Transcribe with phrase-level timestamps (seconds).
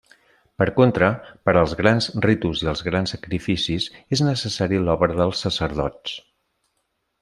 [0.61, 1.09] Per contra,
[1.49, 3.89] per als grans ritus i els grans sacrificis
[4.19, 6.21] és necessari l'obra dels sacerdots.